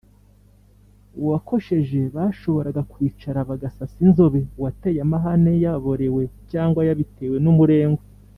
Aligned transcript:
uwakosheje 1.21 1.99
bashoboraga 2.15 2.81
kwicara 2.91 3.39
bagasasa 3.49 3.95
inzobe 4.05 4.39
uwateye 4.57 4.99
amahane 5.05 5.51
yaborewe 5.63 6.23
cyangwa 6.51 6.81
yabitewe 6.87 7.35
n’umurengwe 7.43 8.03